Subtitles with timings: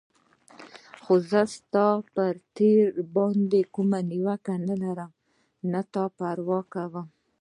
[1.03, 5.11] خو زه ستا پر تېر باندې کومه نیوکه نه لرم،
[5.93, 7.03] ته پروا مه کوه.